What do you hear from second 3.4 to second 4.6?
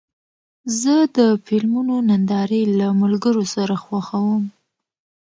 سره خوښوم.